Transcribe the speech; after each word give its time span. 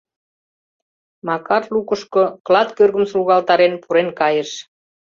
Макар 1.27 1.63
лукышко, 1.73 2.23
клат 2.45 2.69
кӧргым 2.77 3.05
сургалтарен, 3.11 3.73
пурен 3.83 4.09
кайыш. 4.19 4.51